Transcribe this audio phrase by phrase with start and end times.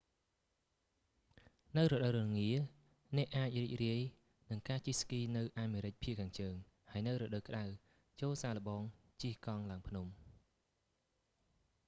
[1.77, 2.55] នៅរដូវរងារ
[3.17, 4.01] អ្នកអាចរីករាយ
[4.49, 6.55] នឹងការជិះស្គីនៅអាមេរិកភាគខាងជើង
[6.91, 7.63] ហើយនៅរដូវក្តៅ
[8.21, 10.05] ចូរសាកល្បងការជិះកង់ឡើងភ្នំ